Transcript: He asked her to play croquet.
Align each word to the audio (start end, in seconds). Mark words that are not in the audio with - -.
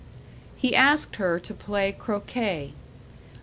He 0.57 0.75
asked 0.75 1.17
her 1.17 1.39
to 1.41 1.53
play 1.53 1.91
croquet. 1.91 2.73